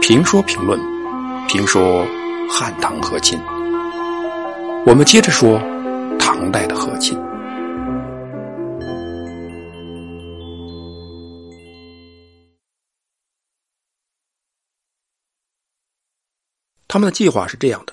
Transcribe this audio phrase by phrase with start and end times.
[0.00, 0.78] 评说评论，
[1.48, 2.06] 评说
[2.48, 3.38] 汉唐和亲。
[4.86, 5.58] 我们接着说
[6.18, 7.18] 唐代的和亲。
[16.86, 17.92] 他们的计划是这样的：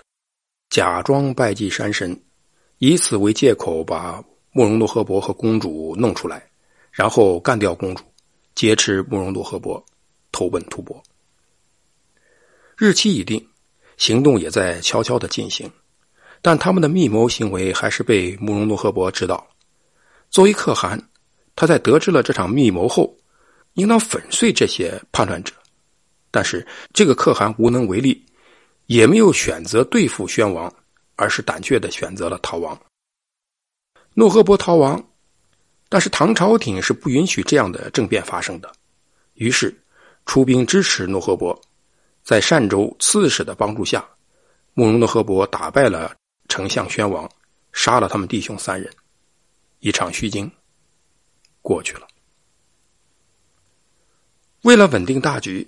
[0.69, 2.17] 假装拜祭山神，
[2.77, 6.41] 以此为借口把慕容诺赫伯和公主弄出来，
[6.91, 8.03] 然后干掉公主，
[8.55, 9.83] 劫持慕容诺赫伯，
[10.31, 11.03] 投奔吐蕃。
[12.77, 13.45] 日期已定，
[13.97, 15.69] 行动也在悄悄的进行，
[16.41, 19.45] 但他们的密谋行为还是被慕容诺赫伯知道。
[20.29, 21.01] 作为可汗，
[21.55, 23.15] 他在得知了这场密谋后，
[23.73, 25.53] 应当粉碎这些叛乱者。
[26.31, 28.25] 但是这个可汗无能为力，
[28.87, 30.73] 也没有选择对付宣王，
[31.15, 32.77] 而是胆怯的选择了逃亡。
[34.13, 35.01] 诺赫伯逃亡，
[35.87, 38.71] 但是唐朝廷是不允许这样的政变发生的，
[39.35, 39.75] 于是
[40.25, 41.59] 出兵支持诺和伯。
[42.23, 44.03] 在单州刺史的帮助下，
[44.73, 46.15] 慕容的和伯打败了
[46.47, 47.29] 丞相宣王，
[47.71, 48.91] 杀了他们弟兄三人，
[49.79, 50.51] 一场虚惊
[51.61, 52.07] 过去了。
[54.63, 55.67] 为了稳定大局，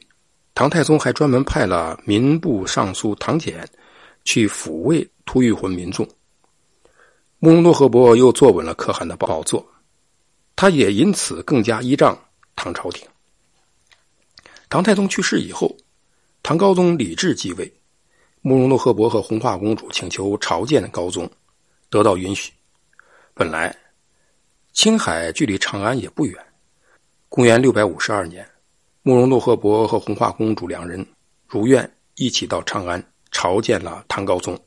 [0.55, 3.69] 唐太宗还专门派了民部尚书唐俭
[4.25, 6.07] 去抚慰突厥浑民众。
[7.37, 9.63] 慕容诺和伯又坐稳了可汗的宝座，
[10.57, 12.19] 他也因此更加依仗
[12.57, 13.07] 唐朝廷。
[14.67, 15.73] 唐太宗去世以后。
[16.43, 17.69] 唐高宗李治继位，
[18.39, 21.29] 慕容诺赫伯和红化公主请求朝见高宗，
[21.89, 22.53] 得到允许。
[23.33, 23.75] 本来
[24.71, 26.33] 青海距离长安也不远。
[27.27, 28.47] 公元六百五十二年，
[29.01, 31.05] 慕容诺赫伯和红化公主两人
[31.47, 34.57] 如愿一起到长安朝见了唐高宗。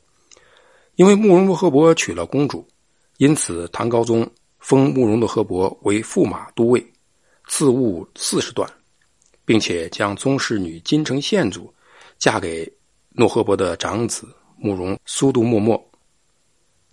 [0.96, 2.68] 因为慕容诺赫伯娶了公主，
[3.16, 4.30] 因此唐高宗
[4.60, 6.86] 封慕容诺赫伯为驸马都尉，
[7.48, 8.70] 赐物四十段。
[9.42, 11.74] 并且将宗室女金城献祖
[12.20, 12.72] 嫁给
[13.08, 15.90] 诺赫伯的长子慕容苏度默默。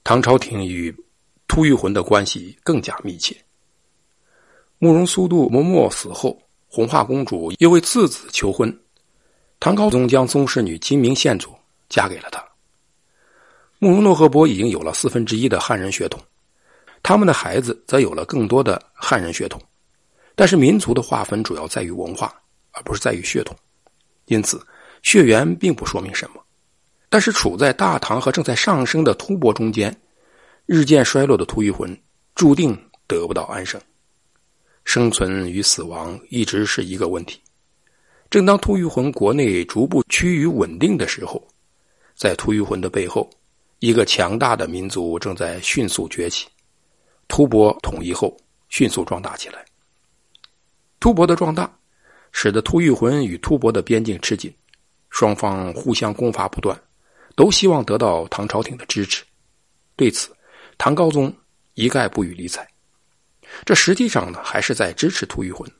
[0.03, 0.91] 唐朝廷与
[1.47, 3.37] 突厥魂的关系更加密切。
[4.79, 6.35] 慕容苏度默默死后，
[6.67, 8.75] 红化公主又为次子求婚，
[9.59, 11.53] 唐高宗将宗室女金明献祖
[11.89, 12.43] 嫁给了他。
[13.77, 16.19] 慕容诺赫伯已经有了四分之一的汉人血统，
[17.07, 19.61] 他们的孩子则有了更多的汉人血统，
[20.35, 22.35] 但是民族的划分主要在于文化。
[22.71, 23.55] 而不是在于血统，
[24.25, 24.61] 因此
[25.03, 26.43] 血缘并不说明什么。
[27.07, 29.95] 但是处在大唐和正在上升的吐蕃中间，
[30.65, 31.97] 日渐衰落的吐谷浑
[32.35, 33.79] 注定得不到安生，
[34.83, 37.39] 生存与死亡一直是一个问题。
[38.29, 41.41] 正当吐谷浑国内逐步趋于稳定的时候，
[42.15, 43.29] 在吐谷浑的背后，
[43.79, 46.47] 一个强大的民族正在迅速崛起。
[47.27, 48.35] 吐蕃统一后，
[48.69, 49.65] 迅速壮大起来。
[50.99, 51.71] 吐蕃的壮大。
[52.33, 54.53] 使得吐谷浑与吐蕃的边境吃紧，
[55.09, 56.79] 双方互相攻伐不断，
[57.35, 59.23] 都希望得到唐朝廷的支持。
[59.95, 60.29] 对此，
[60.77, 61.33] 唐高宗
[61.73, 62.67] 一概不予理睬。
[63.65, 65.71] 这实际上呢，还是在支持吐谷浑。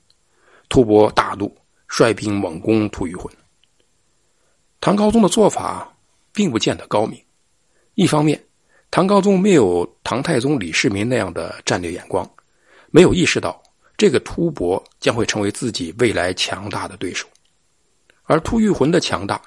[0.68, 1.56] 吐蕃大怒，
[1.88, 3.31] 率兵猛攻吐谷浑。
[4.81, 5.96] 唐高宗的做法
[6.31, 7.22] 并不见得高明。
[7.94, 8.44] 一方面，
[8.89, 12.29] 唐高宗没有唐太宗李世民那样的战略眼光，
[12.89, 13.61] 没有意识到。
[13.97, 17.27] 这个突伯将会成为自己未来强大的对手，
[18.25, 19.41] 而吐谷浑的强大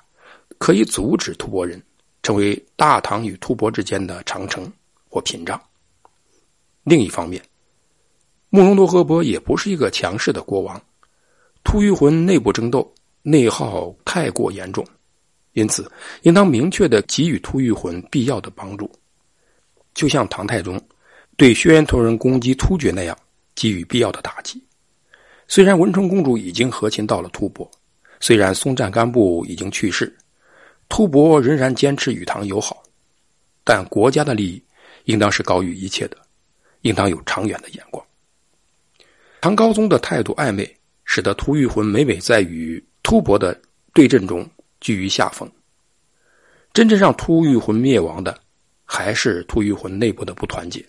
[0.59, 1.81] 可以阻止吐蕃人
[2.25, 4.69] 成为大唐与突伯之间的长城
[5.09, 5.61] 或屏障。
[6.83, 7.41] 另一方面，
[8.49, 10.83] 慕容多和伯也不是一个强势的国王，
[11.63, 14.85] 吐谷浑内部争斗、内耗太过严重，
[15.53, 15.89] 因此
[16.23, 18.91] 应当明确的给予吐谷浑必要的帮助，
[20.01, 20.81] 就像唐太宗
[21.37, 23.15] 对轩辕陀人攻击突厥那样。
[23.53, 24.63] 给予必要的打击。
[25.47, 27.69] 虽然文成公主已经和亲到了吐蕃，
[28.19, 30.17] 虽然松赞干布已经去世，
[30.89, 32.83] 吐蕃仍然坚持与唐友好，
[33.63, 34.63] 但国家的利益
[35.05, 36.17] 应当是高于一切的，
[36.81, 38.03] 应当有长远的眼光。
[39.43, 40.75] 唐高宗的态度暧昧，
[41.05, 43.61] 使得吐谷浑每每在与吐蕃的
[43.93, 44.49] 对阵中
[44.81, 45.51] 居于下风。
[46.73, 48.39] 真正让吐谷浑灭亡的，
[48.93, 50.85] 还是吐谷浑内部的不团结，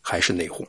[0.00, 0.62] 还是内讧。《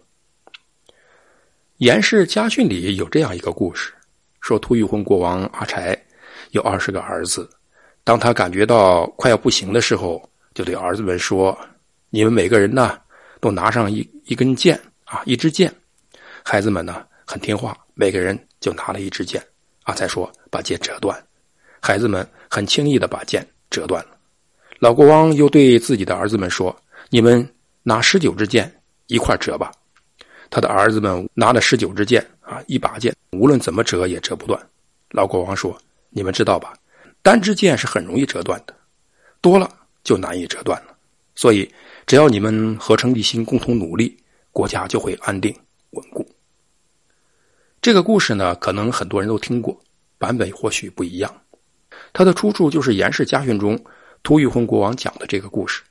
[1.77, 3.93] 严氏家训》里有这样一个故事，
[4.41, 5.95] 说吐谷浑国王阿柴
[6.49, 7.47] 有二十个儿子，
[8.03, 11.55] 当他感觉到快要不行的时候，就对儿子们说
[12.09, 12.99] ：“你们每个人呢，
[13.39, 14.75] 都拿上一一根剑
[15.05, 15.71] 啊，一支剑。”
[16.43, 19.39] 孩子们呢很听话，每个人就拿了一支剑
[19.83, 21.15] 阿柴说把剑折断，
[21.79, 24.17] 孩子们很轻易的把剑折断了。
[24.81, 26.75] 老国王又对自己的儿子们说
[27.11, 27.47] ：“你们
[27.83, 29.71] 拿十九支箭一块折吧。”
[30.49, 34.59] 他的儿子们拿了十九支箭啊，一把剑无无论怎么折也折不断。
[35.11, 35.79] 老国王说
[36.09, 36.73] ：“你们知道吧？
[37.21, 38.75] 单支箭是很容易折断的，
[39.39, 39.71] 多了
[40.03, 40.95] 就难以折断了。
[41.35, 41.71] 所以，
[42.07, 44.17] 只要你们合成一心，共同努力，
[44.51, 45.55] 国家就会安定
[45.91, 46.27] 稳固。”
[47.83, 49.79] 这个故事呢，可能很多人都听过，
[50.17, 51.31] 版本或许不一样。
[52.13, 53.79] 它的出处就是《严氏家训》中
[54.23, 55.81] 突厥浑国王讲的这个故事。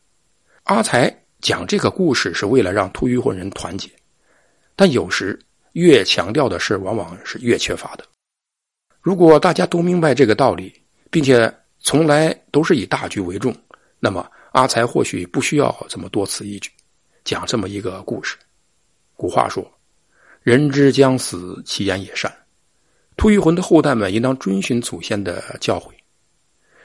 [0.64, 3.90] 阿才讲这个故事是为了让突厥浑人团结，
[4.76, 5.38] 但有时
[5.72, 8.04] 越强调的事，往往是越缺乏的。
[9.00, 10.72] 如果大家都明白这个道理，
[11.10, 13.54] 并且从来都是以大局为重，
[13.98, 16.70] 那么阿才或许不需要这么多此一举，
[17.24, 18.36] 讲这么一个故事。
[19.16, 19.66] 古话说
[20.42, 22.32] ：“人之将死，其言也善。”
[23.16, 25.90] 突厥浑的后代们应当遵循祖先的教诲。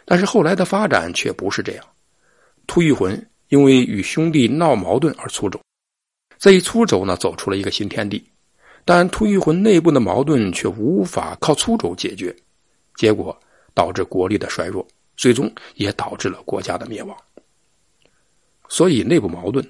[0.05, 1.85] 但是后来的发展却不是这样，
[2.67, 5.59] 突厥浑因为与兄弟闹矛盾而出走，
[6.37, 8.23] 这一出走呢，走出了一个新天地。
[8.85, 12.35] 但突厥浑内部的矛盾却无法靠出走解决，
[12.95, 13.35] 结果
[13.73, 14.87] 导致国力的衰弱，
[15.17, 17.17] 最终也导致了国家的灭亡。
[18.69, 19.67] 所以，内部矛盾、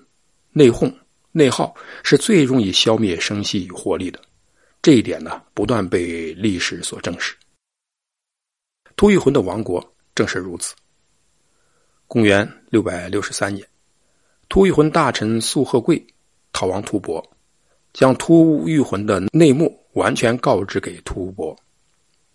[0.52, 0.94] 内讧、
[1.32, 1.74] 内耗
[2.04, 4.20] 是最容易消灭生息与活力的。
[4.82, 7.34] 这一点呢，不断被历史所证实。
[8.98, 9.95] 突厥浑的亡国。
[10.16, 10.74] 正是如此。
[12.08, 13.68] 公元六百六十三年，
[14.48, 16.04] 突厥魂大臣素贺贵
[16.54, 17.22] 逃亡吐蕃，
[17.94, 21.56] 将突厥魂的内幕完全告知给吐蕃。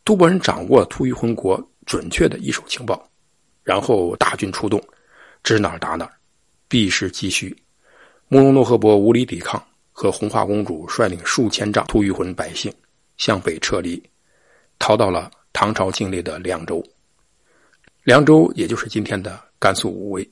[0.04, 3.08] 吐蕃人掌握突厥魂国准确的一手情报，
[3.62, 4.82] 然后大军出动，
[5.42, 6.12] 指哪儿打哪儿，
[6.68, 7.56] 必失急需。
[8.28, 9.62] 慕容诺赫伯无力抵抗，
[9.92, 12.72] 和红化公主率领数千丈突厥魂百姓
[13.16, 14.02] 向北撤离，
[14.78, 16.84] 逃到了唐朝境内的凉州。
[18.02, 20.28] 凉州也就是今天的甘肃武威。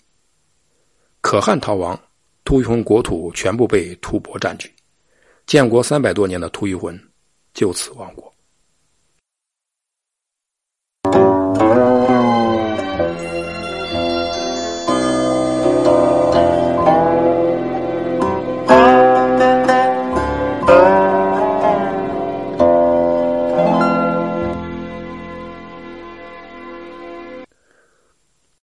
[1.20, 2.00] 可汗逃亡，
[2.44, 4.72] 突厥国土全部被吐蕃占据，
[5.46, 6.98] 建国三百多年的突厥魂
[7.52, 8.32] 就此亡国。